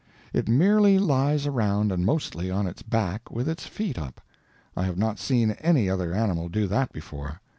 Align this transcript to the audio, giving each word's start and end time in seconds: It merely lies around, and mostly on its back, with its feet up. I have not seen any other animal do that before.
It 0.33 0.47
merely 0.47 0.97
lies 0.97 1.45
around, 1.45 1.91
and 1.91 2.03
mostly 2.03 2.49
on 2.49 2.65
its 2.65 2.81
back, 2.81 3.29
with 3.29 3.47
its 3.47 3.67
feet 3.67 3.99
up. 3.99 4.19
I 4.75 4.85
have 4.85 4.97
not 4.97 5.19
seen 5.19 5.51
any 5.61 5.91
other 5.91 6.11
animal 6.11 6.49
do 6.49 6.65
that 6.69 6.91
before. 6.91 7.39